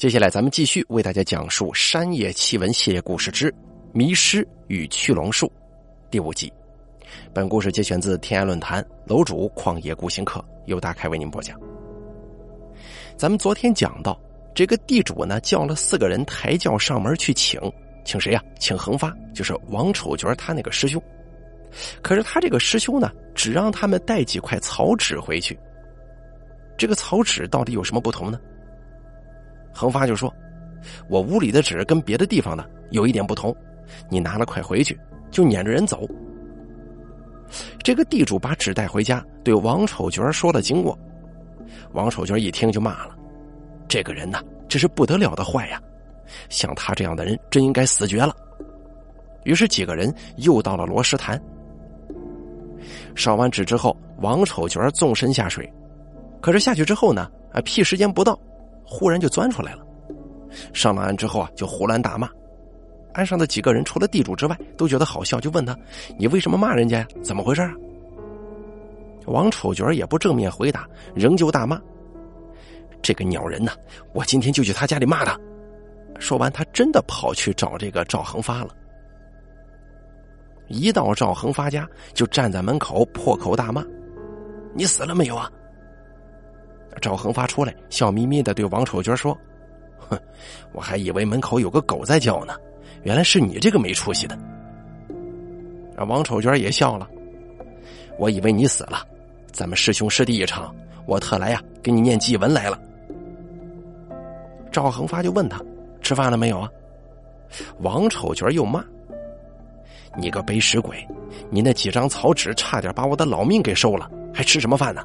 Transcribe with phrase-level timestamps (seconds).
[0.00, 3.52] 接下来，咱们继续为大家讲述山野奇闻系列故事之
[3.92, 5.46] 《迷失与驱龙术》
[6.10, 6.50] 第五集。
[7.34, 11.54] 本故事节选自天涯论坛楼主旷野孤行客，由大开为您播讲。
[13.14, 14.18] 咱们昨天讲到，
[14.54, 17.60] 这个地主呢叫了四个人抬轿上门去请，
[18.02, 18.42] 请谁呀？
[18.58, 21.02] 请横发，就是王丑角他那个师兄。
[22.00, 25.58] 可是他这个师兄呢，只让他们带几块草纸回去。
[26.78, 28.40] 这个草纸到底有什么不同呢？
[29.72, 30.32] 横发就说
[31.08, 33.54] ：“我屋里的纸跟别的地方的有一点不同，
[34.08, 34.98] 你拿了快回去，
[35.30, 36.08] 就撵着人走。”
[37.82, 40.96] 这个地主把纸带回家，对王丑角说了经过。
[41.92, 43.16] 王丑角一听就骂了
[43.88, 45.80] ：“这个人呐，这是不得了的坏呀！
[46.48, 48.34] 像他这样的人，真应该死绝了。”
[49.44, 51.40] 于是几个人又到了罗石潭，
[53.16, 55.68] 烧完纸之后，王丑角纵身下水。
[56.40, 58.38] 可是下去之后呢，啊，屁时间不到。
[58.92, 59.86] 忽然就钻出来了，
[60.72, 62.28] 上了岸之后啊，就胡乱大骂。
[63.14, 65.78] 岸上的几个人除了地主之外，都觉得好笑，就问他
[66.18, 67.06] ：“你为什么骂人家呀？
[67.22, 67.72] 怎么回事啊？”
[69.26, 71.80] 王丑角也不正面回答，仍旧大骂
[73.00, 73.72] ：“这个鸟人呐，
[74.12, 75.38] 我今天就去他家里骂他。”
[76.18, 78.74] 说完，他真的跑去找这个赵恒发了。
[80.66, 83.84] 一到赵恒发家，就站在门口破口大骂
[84.74, 85.50] ：“你死了没有啊？”
[87.00, 89.36] 赵恒发出来，笑眯眯的对王丑娟说
[89.98, 90.18] ：“哼，
[90.72, 92.54] 我还以为门口有个狗在叫呢，
[93.02, 94.38] 原来是你这个没出息的。”
[96.08, 97.08] 王丑娟也笑了
[98.18, 99.06] ：“我以为你死了，
[99.52, 100.74] 咱们师兄师弟一场，
[101.06, 102.80] 我特来呀给你念祭文来了。”
[104.72, 105.60] 赵恒发就问他
[106.00, 106.70] ：“吃饭了没有啊？”
[107.80, 108.84] 王丑娟又骂
[110.16, 111.06] ：“你个背时鬼，
[111.50, 115.02] 你那几张草纸差点把我的老命给收了，还吃什么饭呢？”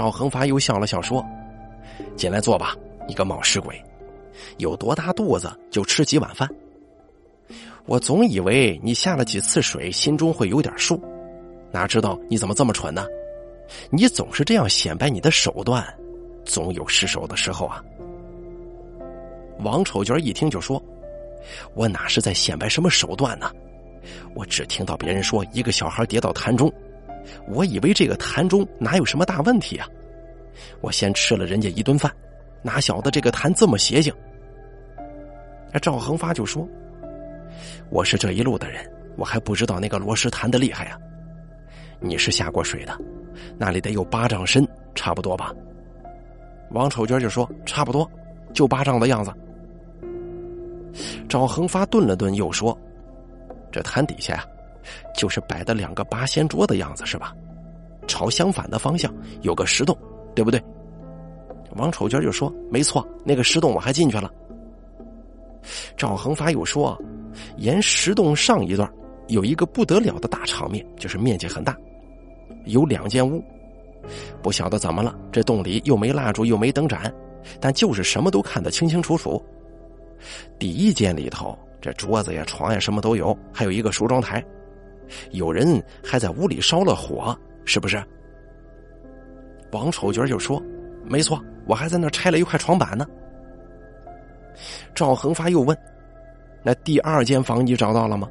[0.00, 1.22] 赵恒发又笑了笑说
[2.16, 2.74] ：“进来坐吧，
[3.06, 3.78] 你个冒失鬼，
[4.56, 6.48] 有多大肚子就吃几碗饭。
[7.84, 10.98] 我总以为你下了几次水，心中会有点数，
[11.70, 13.04] 哪知道你怎么这么蠢呢？
[13.90, 15.86] 你总是这样显摆你的手段，
[16.46, 17.84] 总有失手的时候啊。”
[19.60, 20.82] 王丑角一听就说
[21.76, 23.52] ：“我哪是在显摆什么手段呢？
[24.34, 26.72] 我只听到别人说一个小孩跌到潭中。”
[27.48, 29.86] 我以为这个潭中哪有什么大问题啊！
[30.80, 32.12] 我先吃了人家一顿饭，
[32.62, 34.12] 哪晓得这个潭这么邪性。
[35.80, 36.68] 赵恒发就说
[37.90, 38.84] ：“我是这一路的人，
[39.16, 40.98] 我还不知道那个罗石潭的厉害呀。
[42.00, 42.98] 你是下过水的，
[43.56, 45.54] 那里得有八丈深，差不多吧？”
[46.72, 48.10] 王丑娟就说：“差不多，
[48.52, 49.32] 就八丈的样子。”
[51.28, 52.76] 赵恒发顿了顿，又说
[53.70, 54.44] ：“这潭底下呀。”
[55.14, 57.34] 就是摆的两个八仙桌的样子是吧？
[58.06, 59.96] 朝相反的方向有个石洞，
[60.34, 60.60] 对不对？
[61.76, 64.28] 王丑娟就说：“没错，那个石洞我还进去了。”
[65.96, 67.00] 赵恒发又说
[67.58, 68.92] ：“沿石洞上一段
[69.28, 71.76] 有一个不得了的大场面，就是面积很大，
[72.64, 73.40] 有两间屋。
[74.42, 77.14] 不晓得怎么了，这洞里又没蜡烛又没灯盏，
[77.60, 79.40] 但就是什么都看得清清楚楚。
[80.58, 84.44] 第一间里头，这桌子呀、床呀什么都有，还有一个梳妆台。”
[85.30, 88.02] 有人还在屋里烧了火，是不是？
[89.72, 90.60] 王丑角就说
[91.06, 93.06] ：“没错，我还在那拆了一块床板呢。”
[94.94, 95.76] 赵恒发又问
[96.62, 98.28] ：“那第二间房你找到了吗？”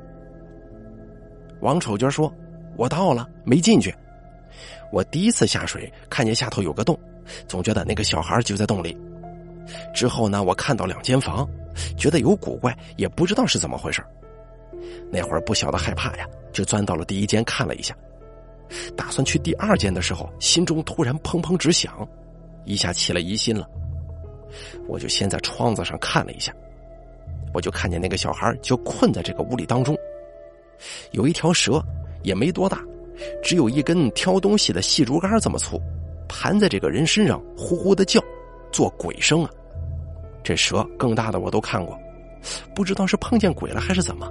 [1.61, 2.33] 王丑角说
[2.75, 3.93] ：“我到了，没进去。
[4.91, 6.99] 我第一次下水，看见下头有个洞，
[7.47, 8.97] 总觉得那个小孩就在洞里。
[9.93, 11.47] 之后呢，我看到两间房，
[11.95, 14.03] 觉得有古怪，也不知道是怎么回事。
[15.11, 17.95] 那会儿不晓得害怕呀。”就钻到了第一间看了一下，
[18.95, 22.07] 打算去第二间的时候，心中突然砰砰直响，
[22.65, 23.67] 一下起了疑心了。
[24.87, 26.53] 我就先在窗子上看了一下，
[27.53, 29.95] 我就看见那个小孩就困在这个屋里当中，
[31.11, 31.83] 有一条蛇，
[32.23, 32.83] 也没多大，
[33.43, 35.79] 只有一根挑东西的细竹竿这么粗，
[36.27, 38.19] 盘在这个人身上，呼呼的叫，
[38.71, 39.51] 做鬼声啊。
[40.43, 41.95] 这蛇更大的我都看过，
[42.73, 44.27] 不知道是碰见鬼了还是怎么，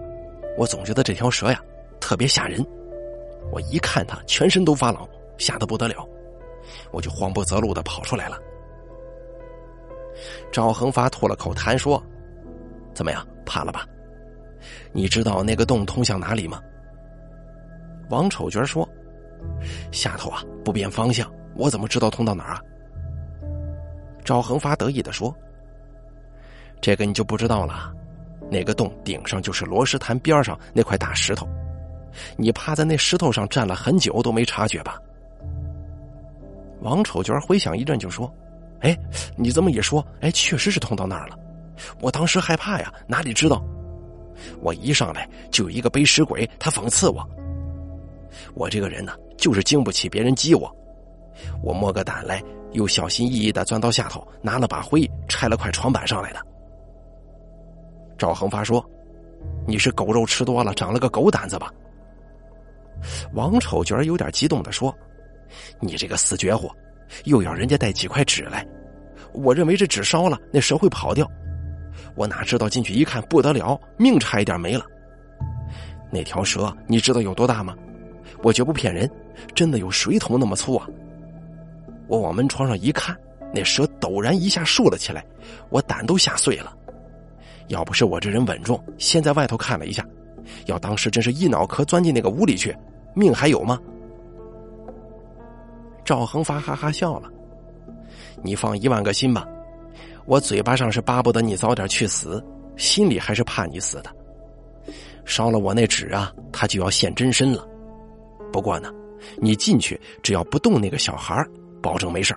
[0.56, 1.62] 我总觉得这条蛇呀。
[2.08, 2.66] 特别吓人，
[3.52, 5.06] 我一看他全身都发冷，
[5.36, 6.08] 吓得不得了，
[6.90, 8.38] 我就慌不择路的跑出来了。
[10.50, 12.02] 赵恒发吐了口痰说
[12.96, 13.86] ：“怎么样，怕了吧？
[14.90, 16.62] 你知道那个洞通向哪里吗？”
[18.08, 18.88] 王丑角说
[19.92, 22.62] ：“下头啊，不变方向，我怎么知道通到哪儿啊？”
[24.24, 25.36] 赵恒发得意的说
[26.80, 27.92] ：“这个你就不知道了，
[28.50, 31.46] 那个洞顶上就是罗石潭边上那块大石头。”
[32.36, 35.00] 你趴在那石头上站了很久都没察觉吧？
[36.80, 38.32] 王丑角回想一阵就说
[38.80, 38.96] ：“哎，
[39.36, 41.36] 你这么一说，哎，确实是通到那儿了。
[42.00, 43.60] 我当时害怕呀，哪里知道？
[44.60, 47.28] 我一上来就有一个背尸鬼，他讽刺我。
[48.54, 50.72] 我这个人呢，就是经不起别人激我。
[51.62, 56.40] 我摸个胆来，又小心翼翼的钻到下头，拿了把灰拆了块床板上来的。
[58.16, 58.84] 赵恒发说
[59.66, 61.72] ：“你是狗肉吃多了，长了个狗胆子吧？”
[63.32, 64.96] 王丑角有点激动的说
[65.80, 66.70] ：“你这个死绝户，
[67.24, 68.66] 又要人家带几块纸来，
[69.32, 71.30] 我认为这纸烧了，那蛇会跑掉。
[72.14, 74.84] 我哪知道进去一看不得了，命差一点没了。
[76.10, 77.76] 那条蛇你知道有多大吗？
[78.42, 79.10] 我绝不骗人，
[79.54, 80.88] 真的有水桶那么粗啊！
[82.06, 83.16] 我往门窗上一看，
[83.54, 85.24] 那蛇陡然一下竖了起来，
[85.70, 86.74] 我胆都吓碎了。”
[87.68, 90.02] 要不是我这人稳重，先在外头看了一下，
[90.66, 92.76] 要当时真是一脑壳钻进那个屋里去，
[93.14, 93.78] 命还有吗？
[96.04, 97.30] 赵恒发哈哈笑了，
[98.42, 99.46] 你放一万个心吧，
[100.26, 102.42] 我嘴巴上是巴不得你早点去死，
[102.76, 104.10] 心里还是怕你死的。
[105.24, 107.66] 烧了我那纸啊，他就要现真身了。
[108.52, 108.90] 不过呢，
[109.36, 111.44] 你进去只要不动那个小孩，
[111.82, 112.34] 保证没事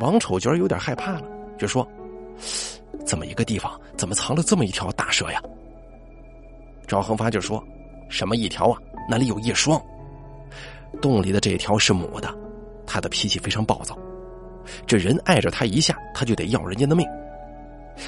[0.00, 1.22] 王丑角有点害怕了，
[1.58, 1.86] 就说。
[3.06, 5.40] 这么一个地方，怎么藏了这么一条大蛇呀？
[6.86, 7.62] 赵恒发就说
[8.08, 8.78] ：“什么一条啊？
[9.08, 9.80] 那里有一双。
[11.00, 12.32] 洞里的这条是母的，
[12.86, 13.98] 它的脾气非常暴躁。
[14.86, 17.06] 这人碍着它一下，它就得要人家的命。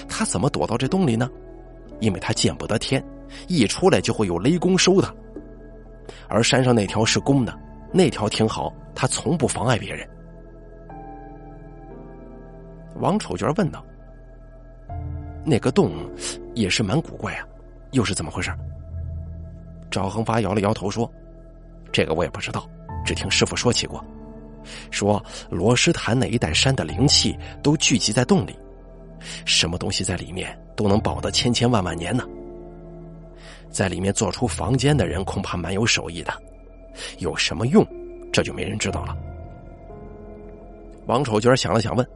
[0.08, 1.30] 它怎么躲到这洞里呢？
[2.00, 3.02] 因为它见不得天，
[3.48, 5.12] 一出来就会有雷公收它。
[6.28, 7.58] 而山上那条是公的，
[7.92, 10.06] 那条挺好，它从不妨碍别人。”
[13.00, 13.84] 王丑娟问道。
[15.44, 15.92] 那个洞
[16.54, 17.46] 也是蛮古怪啊，
[17.92, 18.52] 又是怎么回事？
[19.90, 21.10] 赵恒发摇了摇头说
[21.92, 22.68] ：“这个我也不知道，
[23.04, 24.04] 只听师傅说起过，
[24.90, 28.58] 说罗什潭那一带山的灵气都聚集在洞里，
[29.44, 32.24] 什么东西在里面都能保得千千万万年呢。
[33.70, 36.32] 在里面做出房间的人恐怕蛮有手艺的，
[37.18, 37.86] 有什么用，
[38.32, 39.16] 这就没人知道了。”
[41.06, 42.06] 王丑娟想了想问。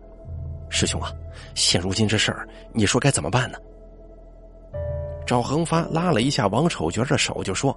[0.69, 1.13] 师兄啊，
[1.55, 3.59] 现如今这事儿，你说该怎么办呢？
[5.27, 7.77] 赵恒发拉了一下王丑角的手，就说：“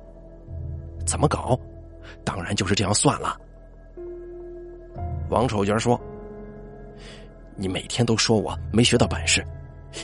[1.06, 1.60] 怎么搞？
[2.24, 3.38] 当然就是这样算了。”
[5.30, 6.00] 王丑角说
[7.56, 9.46] ：“你每天都说我没学到本事，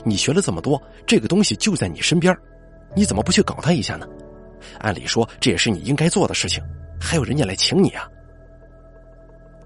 [0.04, 2.36] 你学了这么多，这个东西就在你身边，
[2.96, 4.08] 你怎么不去搞他一下呢？
[4.80, 6.64] 按理说这也是你应该做的事情，
[7.00, 8.08] 还有人家来请你啊。”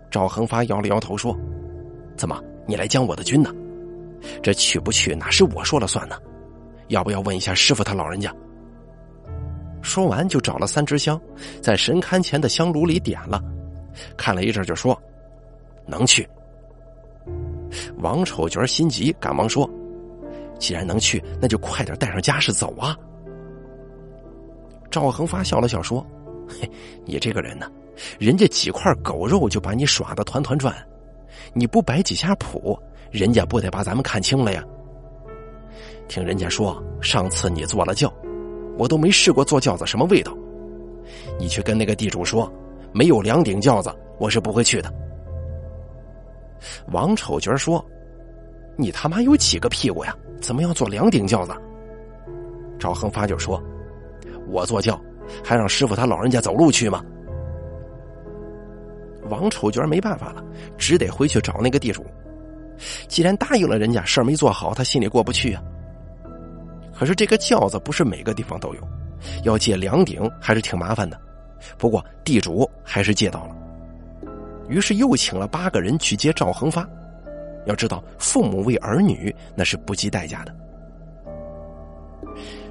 [0.09, 1.35] 赵恒发摇了摇头说
[2.15, 3.53] ：“怎么？”你来将我的军呢？
[4.41, 6.15] 这去不去哪是我说了算呢？
[6.93, 8.31] 要不要问一下师傅他老人家？
[9.81, 11.19] 说完就找了三支香，
[11.59, 13.41] 在神龛前的香炉里点了，
[14.15, 14.97] 看了一阵就说
[15.87, 16.27] ：“能去。”
[17.97, 19.67] 王丑角心急，赶忙说
[20.59, 22.95] ：“既然能去，那就快点带上家事走啊！”
[24.91, 26.05] 赵恒发笑了笑说
[26.47, 26.69] ：“嘿，
[27.05, 27.67] 你这个人呢，
[28.19, 30.75] 人家几块狗肉就把你耍的团团转。”
[31.55, 32.79] 你不摆几下谱，
[33.11, 34.63] 人家不得把咱们看清了呀？
[36.13, 38.13] 听人家说，上次你坐了轿，
[38.77, 40.31] 我都没试过坐轿子什么味道。
[41.39, 42.53] 你去跟那个地主说，
[42.91, 44.93] 没有两顶轿子，我是不会去的。
[46.91, 47.83] 王丑角说
[48.77, 50.15] ：“你他妈有几个屁股呀？
[50.39, 51.51] 怎么要坐两顶轿子？”
[52.77, 53.59] 赵恒发就说
[54.47, 55.01] ：“我坐轿，
[55.43, 57.03] 还让师傅他老人家走路去吗？”
[59.31, 60.45] 王丑角没办法了，
[60.77, 62.05] 只得回去找那个地主。
[63.07, 65.63] 既然答应了人家，事儿没做好，他心里过不去啊。
[67.03, 68.81] 可是这个轿子不是每个地方都有，
[69.43, 71.19] 要借两顶还是挺麻烦的。
[71.77, 73.55] 不过地主还是借到了，
[74.69, 76.87] 于是又请了八个人去接赵恒发。
[77.65, 80.55] 要知道，父母为儿女那是不计代价的。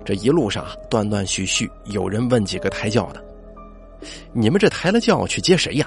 [0.02, 3.22] 这一路上啊，断断续续有人问几个抬轿的
[4.32, 5.86] ：“你们这抬了轿去接谁呀？”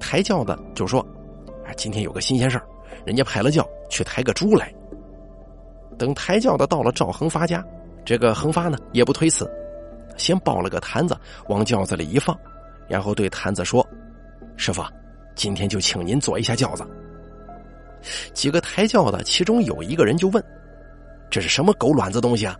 [0.00, 1.06] 抬轿的就说
[1.66, 2.66] ：“哎，今天有个新鲜事儿，
[3.06, 4.74] 人家派了轿去抬个猪来。”
[6.02, 7.64] 等抬轿的到了赵恒发家，
[8.04, 9.48] 这个恒发呢也不推辞，
[10.16, 11.16] 先抱了个坛子
[11.46, 12.36] 往轿子里一放，
[12.88, 13.86] 然后对坛子说
[14.58, 14.82] ：“师傅，
[15.36, 16.84] 今天就请您坐一下轿子。”
[18.34, 20.44] 几个抬轿的其中有一个人就问
[21.30, 22.58] ：“这是什么狗卵子东西啊？”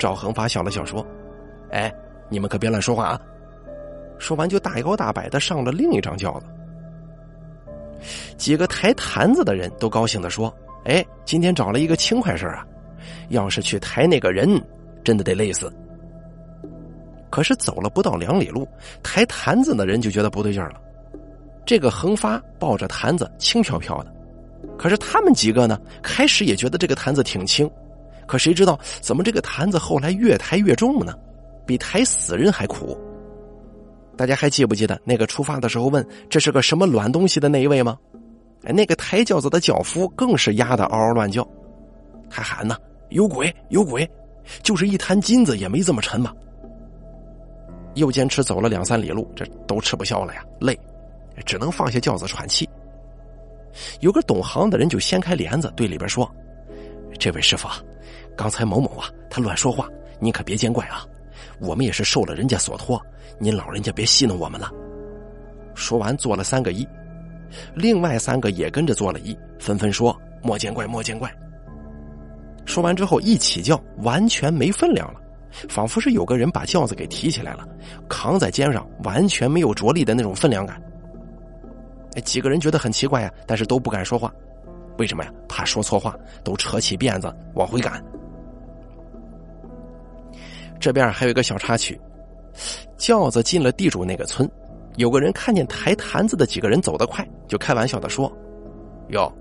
[0.00, 1.06] 赵恒发笑了笑说
[1.72, 1.94] ：“哎，
[2.30, 3.20] 你们可别乱说话啊。”
[4.18, 6.46] 说完，就大摇大摆的上了另一张轿子。
[8.38, 10.50] 几个抬坛子的人都高兴的说
[10.84, 12.66] ：“哎，今天找了一个轻快事啊！
[13.28, 14.60] 要是去抬那个人，
[15.02, 15.72] 真的得累死。”
[17.30, 18.68] 可是走了不到两里路，
[19.02, 20.80] 抬坛子的人就觉得不对劲了。
[21.66, 24.14] 这个横发抱着坛子轻飘飘的，
[24.78, 27.68] 可是他们几个呢，开始也觉得这个坛子挺轻，
[28.26, 31.14] 可谁知道怎么这个坛子后来越抬越重呢？
[31.66, 32.96] 比抬死人还苦。
[34.16, 37.98] 大家还记不记得那个出发的时候问这是个什么卵东西的那一位吗？
[38.72, 41.46] 那个抬轿子的轿夫更是压得嗷嗷乱叫，
[42.30, 42.76] 还喊呢
[43.10, 44.08] ：“有鬼，有鬼！
[44.62, 46.32] 就是一坛金子也没这么沉嘛。”
[47.94, 50.78] 又坚持走了两三里路，这都吃不消了呀，累，
[51.44, 52.68] 只能放下轿子喘气。
[54.00, 56.28] 有个懂行的人就掀开帘子，对里边说
[57.18, 57.68] ：“这位师傅，
[58.36, 61.04] 刚才某某啊，他乱说话，您可别见怪啊。
[61.60, 63.00] 我们也是受了人家所托，
[63.38, 64.70] 您老人家别戏弄我们了。”
[65.74, 66.86] 说完做了三个揖。
[67.74, 71.32] 另外三个也跟着做了揖，纷纷说：“莫见怪，莫见怪。”
[72.66, 75.20] 说完之后，一起轿完全没分量了，
[75.68, 77.68] 仿佛是有个人把轿子给提起来了，
[78.08, 80.80] 扛在肩上，完全没有着力的那种分量感。
[82.24, 84.32] 几个人觉得很奇怪呀，但是都不敢说话，
[84.98, 85.32] 为什么呀？
[85.48, 88.02] 怕说错话，都扯起辫子往回赶。
[90.80, 92.00] 这边还有一个小插曲，
[92.96, 94.50] 轿子进了地主那个村。
[94.96, 98.30] 有个人看见抬坛子的几个人走得快，就开玩笑的说
[99.10, 99.32] ：“哟，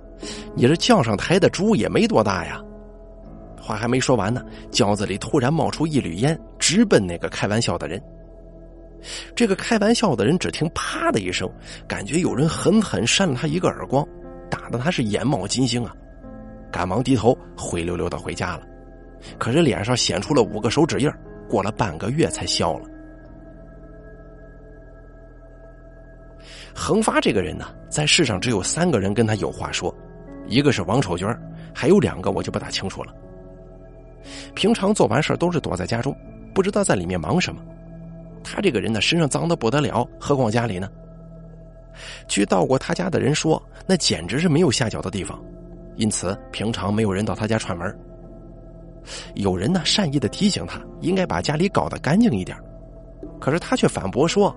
[0.55, 2.60] 你这轿上抬的猪也没多大呀。”
[3.62, 8.01] 话还没说完呢，轿子里突然冒出一缕烟，直奔那个开玩笑的人。
[9.36, 11.50] 这个开玩笑的人只听“啪”的一声，
[11.88, 14.05] 感觉有人狠狠扇了他一个耳光，
[14.50, 15.93] 打得他是眼冒金星啊！
[16.72, 18.63] 赶忙低头灰溜溜的回家了。
[19.38, 21.10] 可是脸上显出了五个手指印
[21.48, 22.86] 过了半个月才消了。
[26.75, 29.94] 恒发这个人呢，在世上只有三个人跟他有话说，
[30.48, 31.27] 一个是王丑娟，
[31.74, 33.13] 还有两个我就不大清楚了。
[34.56, 36.15] 平常做完事都是躲在家中，
[36.53, 37.62] 不知道在里面忙什么。
[38.44, 40.89] 他这个人呢，身上脏的不得了，何况家里呢？
[42.27, 45.39] 据到过他家的人说，那简直是没有下脚的地方，
[45.96, 47.96] 因此平常没有人到他家串门。
[49.36, 52.58] 有人呢善意的提醒他，应该把家里搞得干净一点，
[53.39, 54.53] 可是他却反驳说。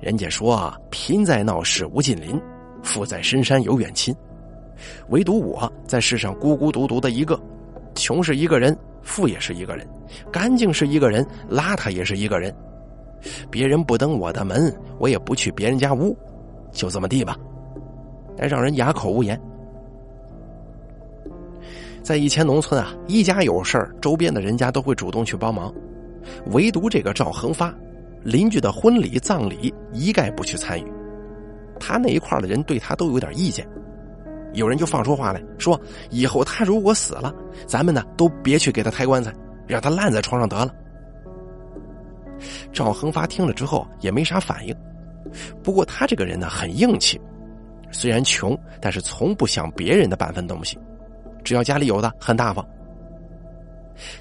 [0.00, 2.40] 人家说：“贫在闹市无近邻，
[2.82, 4.14] 富在深山有远亲。
[5.08, 7.40] 唯独我在世上孤孤独独的一个，
[7.94, 9.86] 穷是一个人，富也是一个人，
[10.30, 12.54] 干净是一个人，邋遢也是一个人。
[13.50, 16.16] 别人不登我的门，我也不去别人家屋，
[16.72, 17.36] 就这么地吧。”
[18.38, 19.40] 哎，让人哑口无言。
[22.02, 25.74] 在以前农村啊，一家有事儿，周边的人家都会主动去帮忙，
[26.52, 27.74] 唯独这个赵恒发。
[28.26, 30.92] 邻居的婚礼、葬礼一概不去参与，
[31.78, 33.64] 他那一块的人对他都有点意见。
[34.52, 35.80] 有人就放出话来说
[36.10, 37.32] ：“以后他如果死了，
[37.68, 39.32] 咱们呢都别去给他抬棺材，
[39.64, 40.74] 让他烂在床上得了。”
[42.72, 44.74] 赵恒发听了之后也没啥反应。
[45.62, 47.20] 不过他这个人呢很硬气，
[47.92, 50.76] 虽然穷，但是从不想别人的半分东西，
[51.44, 52.66] 只要家里有的很大方。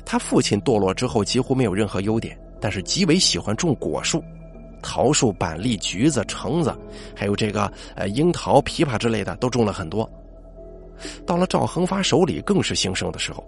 [0.05, 2.37] 他父亲堕落之后几乎没有任何优点。
[2.59, 4.23] 但是极为喜欢种果树，
[4.81, 6.75] 桃树、板栗、橘子、橙子，
[7.15, 10.09] 还有这个呃樱桃、枇杷之类的都种了很多。
[11.25, 13.43] 到了赵恒发手里，更是兴盛的时候。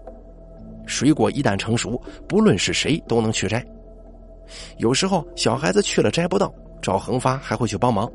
[0.86, 3.66] 水果一旦成熟，不论是谁都能去摘。
[4.78, 8.10] 有时候小孩子去了摘不到，赵恒发还会去帮忙。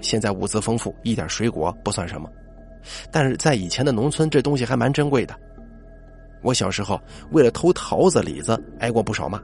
[0.00, 2.30] 现在物资丰富，一点水果不算什么，
[3.10, 5.34] 但是在以前的农村，这东西还蛮珍贵的。
[6.42, 9.40] 我小时候为了偷桃子、李子，挨过不少骂。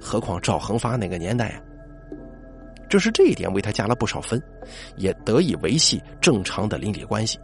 [0.00, 1.62] 何况赵恒发那个年代啊，
[2.88, 4.42] 正是这一点为他加了不少分，
[4.96, 7.38] 也得以维系正常的邻里关系。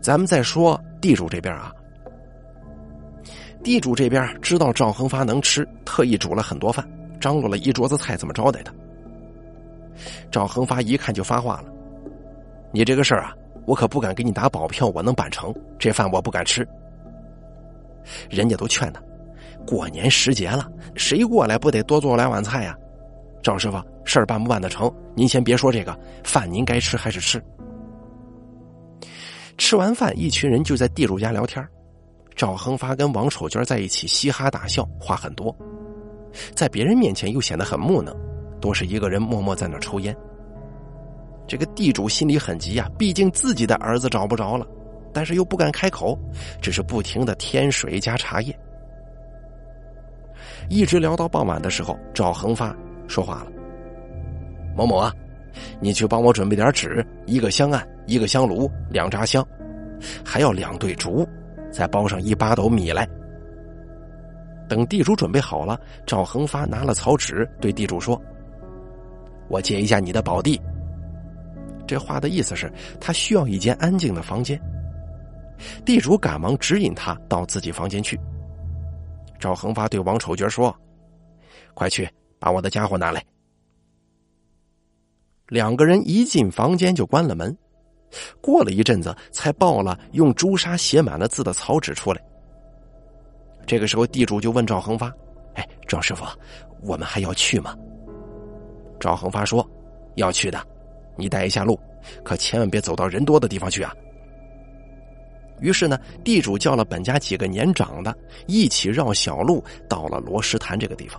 [0.00, 1.72] 咱们再说地主这边啊，
[3.62, 6.86] 地主这边知道赵恒发能吃，特意煮了很多饭，
[7.20, 8.72] 张罗了一桌子菜，怎么招待他？
[10.30, 11.72] 赵恒发一看就发话了
[12.70, 13.34] ：“你这个事儿啊，
[13.66, 15.54] 我可不敢给你打保票，我能办成。
[15.78, 16.66] 这饭我不敢吃。”
[18.30, 19.02] 人家都劝他。
[19.66, 22.76] 过年时节了，谁过来不得多做两碗菜呀？
[23.42, 24.92] 赵师傅，事儿办不办得成？
[25.14, 27.42] 您先别说这个饭，您该吃还是吃。
[29.58, 31.66] 吃完饭，一群人就在地主家聊天。
[32.36, 35.56] 赵恒发跟王丑娟在一起嘻哈大笑，话很多，
[36.54, 38.14] 在别人面前又显得很木讷，
[38.60, 40.14] 多是一个人默默在那抽烟。
[41.46, 44.66] 这个地主心里很急呀，毕竟自己的儿子找不着了，
[45.12, 46.18] 但是又不敢开口，
[46.60, 48.56] 只是不停的添水加茶叶。
[50.68, 52.76] 一直聊到傍晚的时候，赵恒发
[53.06, 53.46] 说话了
[54.76, 55.12] ：“某某啊，
[55.80, 59.46] 你去帮我准备点纸，一个香案，一个香炉，两扎香，
[60.24, 61.24] 还要两对竹，
[61.70, 63.08] 再包上一八斗米来。”
[64.68, 68.20] 等地主准备好了，赵恒发拿了草纸对地主说
[69.48, 70.60] ：“我借一下你的宝地。”
[71.86, 74.60] 这话的意思是，他需要一间安静的房间。
[75.84, 78.18] 地主赶忙指引他到自己房间去。
[79.38, 80.74] 赵恒发对王丑角说
[81.74, 83.24] ：“快去把我的家伙拿来。”
[85.48, 87.56] 两个人一进房间就关了门。
[88.40, 92.22] 过了一阵子，才抱了用朱砂写满了字的草纸出来。
[93.66, 95.12] 这个时候，地主就问赵恒发
[95.54, 96.24] ：“哎，赵师傅，
[96.82, 97.76] 我们还要去吗？”
[99.00, 99.68] 赵恒发说
[100.16, 100.66] ：“要去的，
[101.16, 101.78] 你带一下路，
[102.22, 103.94] 可千万别走到人多的地方去啊。”
[105.60, 108.14] 于是呢，地主叫了本家几个年长的，
[108.46, 111.18] 一起绕小路到了罗石潭这个地方。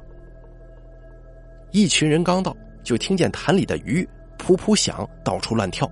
[1.71, 5.89] 一群人刚到，就听见潭里的鱼噗噗响，到处乱跳。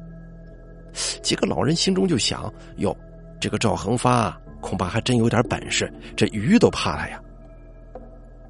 [1.23, 2.95] 几个老人心中就想：哟，
[3.39, 7.19] 这个赵恒发恐怕还真有点本事，这鱼都怕他呀。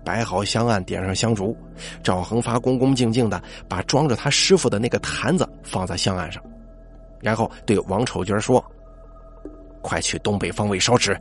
[0.05, 1.57] 摆好香案，点上香烛，
[2.03, 6.41] 赵恒发恭恭敬敬的把装着他师傅的那个坛子放在香案上，
[7.19, 8.63] 然后对王丑角说
[9.81, 11.19] ：“快去东北方位烧纸。”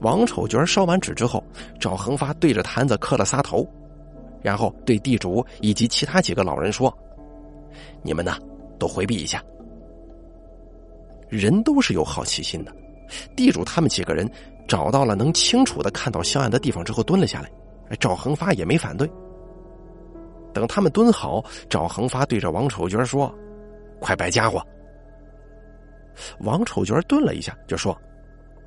[0.00, 1.44] 王丑角烧完纸之后，
[1.78, 3.66] 赵恒发对着坛子磕了仨头，
[4.42, 6.92] 然后对地主以及其他几个老人说
[8.02, 8.36] ：“你们呢？”
[8.80, 9.44] 都回避一下。
[11.28, 12.74] 人都是有好奇心的，
[13.36, 14.28] 地主他们几个人
[14.70, 17.50] 找到了能清楚的看到香案的地方之后，蹲了下来。
[17.98, 19.10] 赵恒发也没反对。
[20.54, 23.34] 等他们蹲好，赵恒发对着王丑角说
[23.98, 24.64] ：“快摆家伙。”
[26.38, 28.00] 王丑角顿了一下，就说：“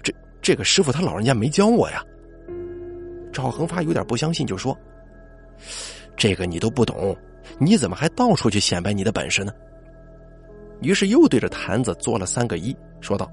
[0.03, 2.03] 这这个师傅他老人家没教我呀。”
[3.31, 4.77] 赵恒发有点不相信，就说
[6.17, 7.15] ：“这个你都不懂，
[7.57, 9.53] 你怎么还到处去显摆你的本事呢？”
[10.83, 13.31] 于是又对着坛子做了三个揖，说道：“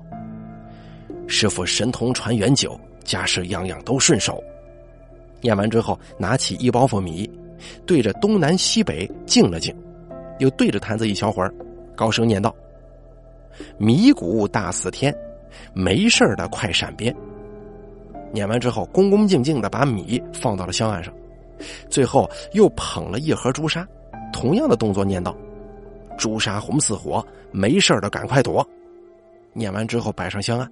[1.31, 4.43] 师傅神通传元久，家事样样都顺手。”
[5.41, 7.31] 念完之后，拿起一包袱米，
[7.87, 9.75] 对着东南西北敬了敬，
[10.41, 11.55] 又对着坛子一小会儿，
[11.95, 12.55] 高声念道
[13.79, 15.16] ：“米谷大似天，
[15.73, 17.14] 没事的快闪边。”
[18.35, 21.14] 念完之后，恭恭敬敬的把米放到了香案上，
[21.88, 23.87] 最后又捧了一盒朱砂，
[24.33, 25.35] 同样的动作念道。
[26.19, 28.66] 朱砂红似火，没事的赶快躲。
[29.55, 30.71] 念完之后摆上香案，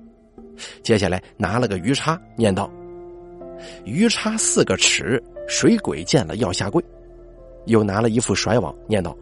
[0.83, 2.71] 接下来拿了个鱼叉，念道
[3.85, 6.85] ：“鱼叉四个尺，水鬼见了要下跪。”
[7.67, 9.17] 又拿了一副甩网，念道：“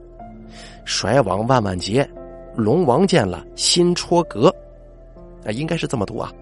[0.85, 2.09] 甩网万万结，
[2.55, 4.55] 龙王见了心戳格。”
[5.44, 6.33] 啊，应该是这么读啊。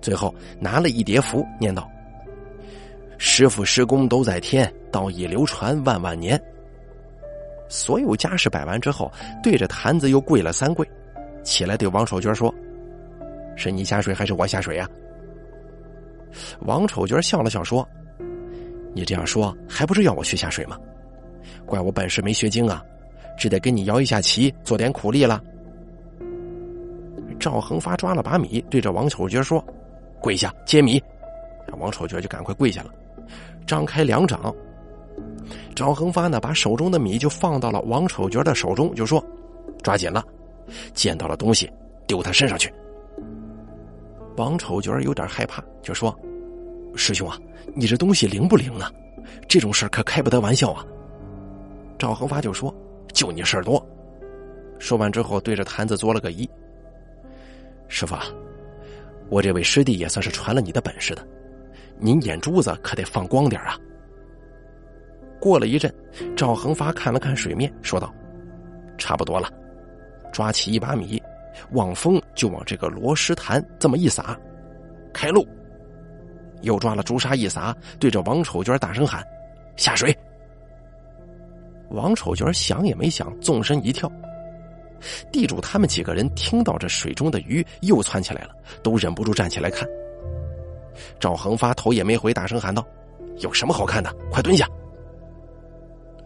[0.00, 1.90] 最后拿了一叠符，念道
[3.18, 6.40] ：“师傅师公都在天，道义流传万万年。”
[7.68, 9.10] 所有家事摆完之后，
[9.42, 10.86] 对着坛子又跪了三跪，
[11.42, 12.54] 起来对王丑角说
[13.58, 14.88] ：“是你下水还是我下水呀？”
[16.64, 17.86] 王丑角笑了笑说
[18.94, 20.78] ：“你这样说还不是要我去下水吗？
[21.66, 22.82] 怪我本事没学精啊，
[23.36, 25.42] 只得跟你摇一下旗，做点苦力了。”
[27.38, 29.64] 赵恒发抓了把米，对着王丑角说
[30.20, 31.02] ：“跪下接米。”
[31.78, 32.90] 王丑角就赶快跪下了，
[33.66, 34.54] 张开两掌。
[35.74, 39.24] 赵恒发呢，把手中的米就放到了王丑角的手中，就说
[39.82, 40.24] ：“抓紧了，
[40.94, 41.70] 见到了东西
[42.06, 42.72] 丢他身上去。”
[44.38, 46.16] 王丑角有点害怕，就说
[46.96, 47.36] ：“师兄啊，
[47.74, 48.90] 你这东西灵不灵啊？
[49.48, 50.86] 这种事可开不得玩笑啊。”
[51.98, 52.74] 赵恒发就说
[53.12, 53.84] ：“就你事儿多。”
[54.78, 56.48] 说完之后，对着坛子作了个揖
[57.88, 58.24] ：“师傅，啊
[59.28, 61.26] 我这位师弟也算是传了你的本事的，
[61.98, 63.76] 您眼珠子可得放光点啊。”
[65.40, 65.92] 过了一阵，
[66.36, 68.14] 赵恒发看了看水面，说道
[68.96, 69.52] ：“差不多了。”
[70.32, 71.20] 抓起一把米，
[71.72, 74.38] 望风就往这个罗石潭这么一撒，
[75.12, 75.46] 开路。
[76.62, 79.24] 又抓了朱砂一撒，对着王丑角大声喊
[79.76, 80.16] ：“下水！”
[81.90, 84.10] 王丑角想也没想，纵身一跳。
[85.30, 88.50] 地主他们几个人听到这水中的鱼又窜起来了，
[88.82, 89.88] 都忍不住站起来看。
[91.20, 92.84] 赵恒发头也没回，大声喊道
[93.38, 94.12] ：“有什么好看的？
[94.30, 94.66] 快蹲下！”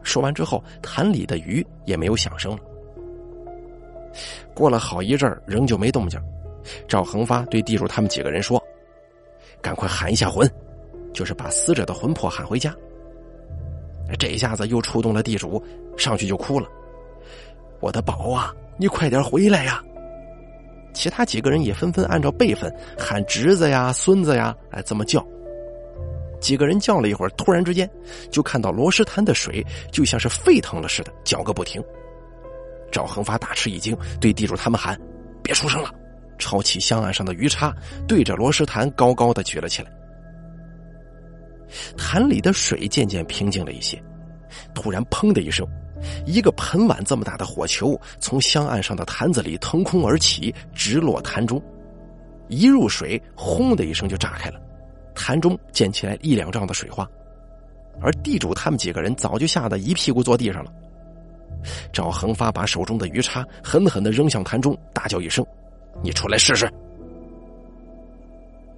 [0.03, 2.59] 说完之后，潭里的鱼也没有响声了。
[4.55, 6.20] 过了好一阵儿，仍旧没动静。
[6.87, 8.62] 赵恒发对地主他们几个人说
[9.61, 10.48] ：“赶快喊一下魂，
[11.12, 12.75] 就是把死者的魂魄喊回家。”
[14.18, 15.62] 这一下子又触动了地主，
[15.96, 16.68] 上去就哭了
[17.81, 19.83] ：“我的宝啊，你快点回来呀！”
[20.94, 25.27] 其他几个人也纷纷按照辈分喊侄子呀、孙子呀，哎，这么叫。
[26.38, 27.88] 几个人叫了一会儿，突然之间，
[28.31, 31.83] 就看到罗石潭的水就像是沸腾了似的，搅个不停。
[32.92, 34.96] 赵恒发大吃一惊，对地主他们喊
[35.42, 35.90] ：“别出声了！”
[36.38, 37.74] 抄起香案上的鱼叉，
[38.07, 39.90] 对着罗石潭高高的举了起来。
[41.96, 44.02] 潭里的水渐渐平静了一些，
[44.74, 45.66] 突然砰的一声，
[46.26, 51.62] 一个盆碗这么大的火球从香案上的坛子里腾空而起，直落坛中。
[52.48, 54.61] 一入水，轰的一声就炸开了，
[55.14, 57.09] 坛中溅起来一两丈的水花，
[58.00, 60.72] 而地主他们几个人早就吓得一屁股坐地上了。
[61.92, 65.44] 赵恒发把手中的鱼叉狠狠的扔向潭中，大叫一声
[66.03, 66.70] ：“你出来试试！”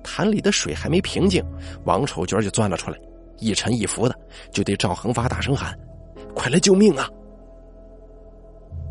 [0.02, 1.42] 潭里的水还没平静，
[1.84, 2.98] 王丑娟就钻了出来，
[3.38, 4.14] 一沉一浮的，
[4.50, 5.76] 就对赵恒发大声喊
[6.34, 7.08] ：“快来救命啊！”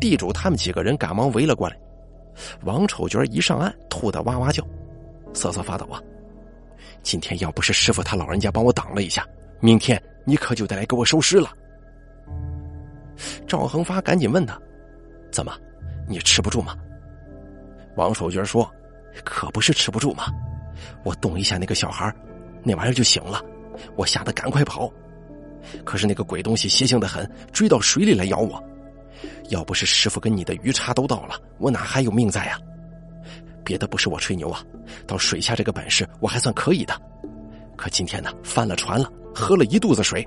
[0.00, 1.76] 地主他们几个人赶忙围了过来。
[2.64, 4.66] 王丑娟一上岸，吐得哇哇叫，
[5.32, 6.02] 瑟瑟发抖啊！
[7.02, 9.24] 今天要不是师傅他老人家帮我挡了一下，
[9.60, 11.48] 明天你可就得来给我收尸了。
[13.46, 14.60] 赵恒发赶紧问他
[15.30, 15.52] ：“怎么，
[16.08, 16.76] 你吃不住吗？”
[17.96, 18.68] 王守军说
[19.24, 20.24] ：“可不是吃不住吗，
[21.04, 22.12] 我动一下那个小孩，
[22.62, 23.40] 那玩意儿就醒了，
[23.96, 24.92] 我吓得赶快跑，
[25.84, 28.62] 可是那个鬼东西邪性的很，追到水里来咬我。”
[29.50, 32.58] 要不是师傅跟你的鱼叉都到了，我哪还有命在呀？
[33.62, 34.62] 别的不是我吹牛啊，
[35.06, 36.94] 到水下这个本事我还算可以的。
[37.76, 40.26] 可今天呢，翻了船了，喝了一肚子水。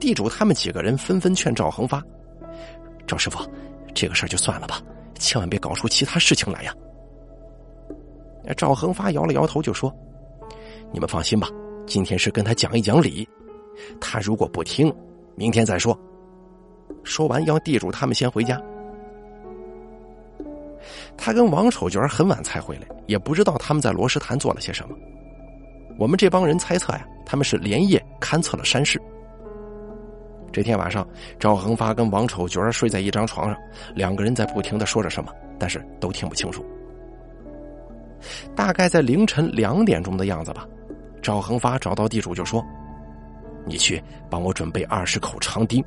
[0.00, 2.02] 地主他们几个人纷纷劝赵恒发
[3.06, 3.38] ：“赵师傅，
[3.94, 4.80] 这个事儿就算了吧，
[5.18, 6.74] 千万别搞出其他事情来呀。”
[8.56, 9.94] 赵恒发摇了摇头，就说
[10.90, 11.48] ：“你们放心吧，
[11.86, 13.28] 今天是跟他讲一讲理，
[14.00, 14.92] 他如果不听，
[15.36, 15.96] 明天再说。”
[17.04, 18.60] 说完，要地主他们先回家。
[21.16, 24.96] 他跟王丑娟很晚才回来，也不知道他们在罗石潭做了些什么。
[25.98, 29.00] 我们这帮人猜测呀，他们是连夜勘测了山势。
[30.52, 31.06] 这天晚上，
[31.38, 33.56] 赵恒发跟王丑角睡在一张床上，
[33.94, 36.64] 两个人在不停的说着什么，但是都听不清楚。
[38.54, 40.66] 大概在凌晨两点钟的样子吧，
[41.22, 42.64] 赵恒发找到地主就说
[43.64, 45.82] ：“你去帮我准备二十口长钉。”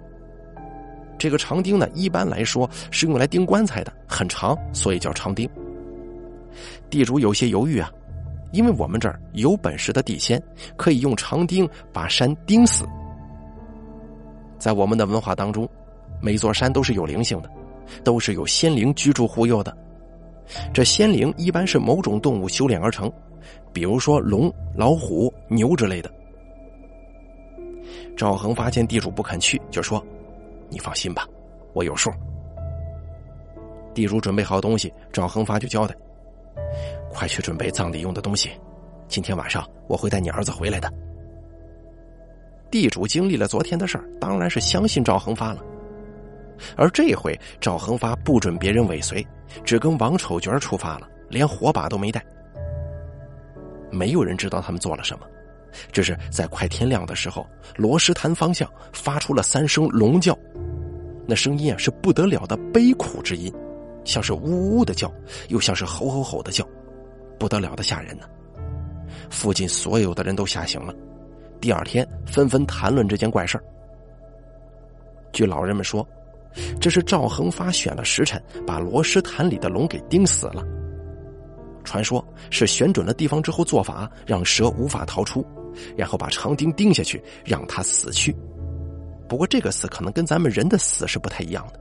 [1.20, 5.48] 这个长钉呢，一般来说是用来钉棺材的，很长，所以叫长钉。
[6.90, 7.92] 地主有些犹豫啊，
[8.52, 10.42] 因为我们这儿有本事的地仙
[10.76, 12.86] 可以用长钉把山钉死。
[14.64, 15.68] 在我们的文化当中，
[16.22, 17.50] 每座山都是有灵性的，
[18.02, 19.76] 都是有仙灵居住护佑的。
[20.74, 23.12] 这仙灵一般是某种动物修炼而成，
[23.74, 26.10] 比如说龙、老虎、牛之类的。
[28.16, 30.02] 赵恒发现地主不肯去，就说。
[30.70, 31.28] 你放心吧，
[31.74, 32.10] 我有数。
[33.94, 35.94] 地主准备好东西，赵恒发就交代
[37.14, 38.50] ：“快去准备葬礼用的东西，
[39.10, 40.90] 今天晚上我会带你儿子回来的。”
[42.74, 45.64] 地主经历了昨天的事儿，当然是相信赵恒发了。
[46.76, 49.24] 而这回赵恒发不准别人尾随，
[49.64, 52.26] 只跟王丑娟出发了，连火把都没带。
[53.92, 55.28] 没有人知道他们做了什么，
[55.92, 60.36] 只是在快天亮的时候，罗石潭方向发出了三声龙叫。
[61.28, 63.54] 那声音啊，是不得了的悲苦之音，
[64.04, 65.14] 像是呜呜的叫，
[65.50, 66.68] 又像是吼吼吼的叫，
[67.38, 68.26] 不得了的吓人呢。
[69.30, 70.92] 附近所有的人都吓醒了，
[71.64, 73.64] 第二天纷纷谈论这件怪事儿。
[75.32, 76.06] 据老人们说，
[76.78, 80.62] 这是赵恒发选了时辰，把罗石潭里的龙给钉死了。
[81.86, 85.42] 传说是选准了地方之后做法，让蛇无法逃出，
[85.96, 88.36] 然后把长钉钉下去，让它死去。
[89.30, 91.80] 不过这个死可能跟咱们人的死是不太一样的。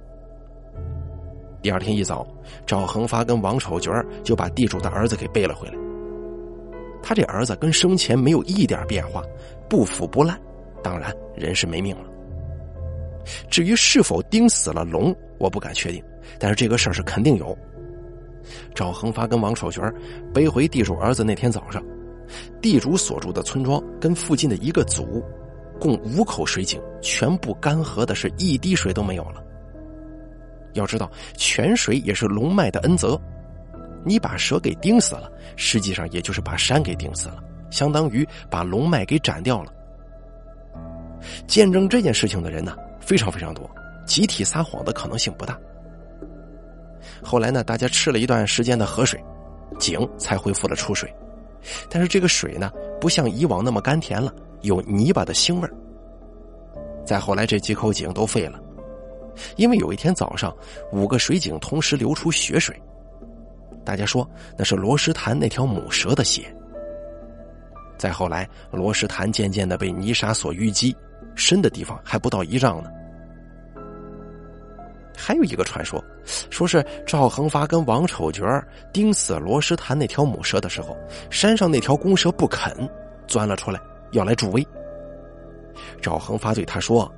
[1.61, 2.25] 第二天一早，
[2.65, 3.93] 赵恒发跟王丑角
[4.23, 5.75] 就把地主的儿子给背了回来。
[7.05, 9.25] 他这儿子跟生前没有一点变化，
[9.73, 10.39] 不腐不烂，
[10.83, 12.05] 当然人是没命了。
[13.49, 16.05] 至于是否钉死了龙，我不敢确定，
[16.39, 17.57] 但是这个事儿是肯定有。
[18.75, 19.83] 赵恒发跟王丑全
[20.31, 21.83] 背回地主儿子那天早上，
[22.61, 25.25] 地主所住的村庄跟附近的一个组。
[25.81, 29.43] 共五口水井，全部干涸的是一滴水都没有了。
[30.75, 33.19] 要知道，泉水也是龙脉的恩泽，
[34.05, 39.73] 你把蛇给钉死了，实际上也就是把山给钉死了，相当于把龙脉给斩掉了。
[41.47, 43.69] 见证这件事情的人呢，非常非常多，
[44.07, 45.59] 集体撒谎的可能性不大。
[47.23, 49.19] 后来呢，大家吃了一段时间的河水，
[49.79, 51.13] 井才恢复了出水，
[51.89, 54.33] 但是这个水呢，不像以往那么甘甜了。
[54.63, 55.69] 有泥巴的腥味。
[57.05, 58.61] 再后来，这几口井都废了，
[59.57, 60.55] 因为有一天早上，
[60.93, 62.81] 五个水井同时流出血水，
[63.85, 64.25] 大家说
[64.57, 66.55] 那是罗石潭那条母蛇的血。
[68.03, 70.93] 再后来，罗石潭渐渐的被泥沙所淤积，
[71.37, 72.91] 深的地方还不到一丈呢。
[75.17, 76.03] 还有一个传说，
[76.51, 78.45] 说是赵恒发跟王丑角
[78.93, 80.97] 钉死罗石潭那条母蛇的时候，
[81.31, 82.77] 山上那条公蛇不肯，
[83.29, 83.81] 钻了出来。
[84.11, 84.67] 要来助威，
[86.01, 87.09] 赵恒发对他说：“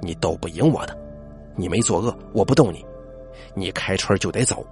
[0.00, 0.96] 你斗不赢我的。
[1.56, 2.86] 你没作恶，我不动你。
[3.54, 4.64] 你开春就得走，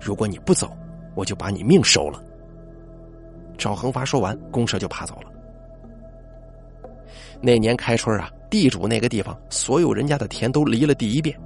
[0.00, 0.74] 如果你不走，
[1.14, 2.24] 我就把你命收了。
[3.56, 5.30] 赵恒发说完，公蛇就爬走了。
[7.40, 11.38] 那年开春啊，地主那个地方，所有人家的田都犁了第一遍。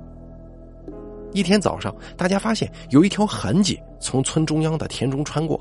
[1.33, 5.61] 一天早上，大家发现有一条痕迹从村中央的田中穿过，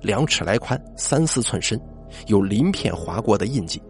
[0.00, 1.80] 两尺来宽，三四寸深，
[2.26, 3.80] 有鳞片划过的印记。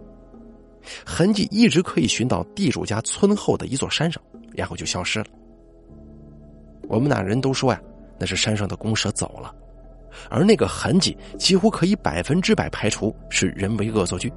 [1.07, 5.27] 痕迹一直可以寻到地主家村后的一座山上，然后就消失了。
[6.88, 7.81] 我们那人都说呀，
[8.19, 9.55] 那是山上的公蛇走了，
[10.31, 14.33] 而那个痕迹几乎可以百分之百排除是人为恶作剧。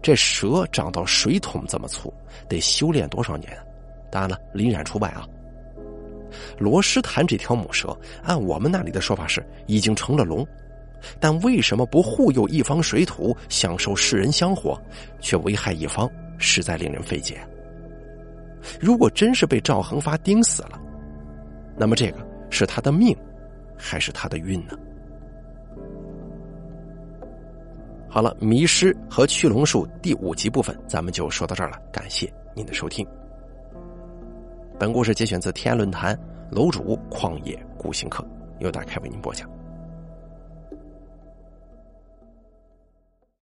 [0.00, 2.12] 这蛇长到水桶这么粗，
[2.48, 3.56] 得修炼多少年？
[4.10, 5.26] 当然了，林冉除外啊。
[6.58, 10.46] 罗斯坦这条母蛇，按我们那里的说法是已经成了龙，
[11.20, 14.80] 但为什么不护佑一方水土，享受世人香火，
[15.20, 17.38] 却危害一方，实在令人费解。
[18.80, 20.80] 如果真是被赵恒发盯死了，
[21.76, 23.16] 那么这个是他的命，
[23.76, 24.78] 还是他的运呢？
[28.08, 33.06] 好了，迷失和驱龙术第五集部分咱们就说到这儿了，感谢您的收听。
[34.78, 36.16] 本故事节选自天涯论坛
[36.50, 38.22] 楼主旷野孤行客，
[38.58, 39.48] 由大开为您播讲。